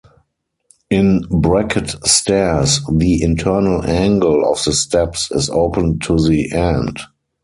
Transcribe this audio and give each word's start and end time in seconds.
In 0.89 1.25
bracket 1.29 1.91
stairs 2.07 2.81
the 2.91 3.21
internal 3.21 3.85
angle 3.87 4.51
of 4.51 4.63
the 4.63 4.73
steps 4.73 5.29
is 5.29 5.47
open 5.51 5.99
to 5.99 6.17
the 6.17 6.51
end. 6.53 6.97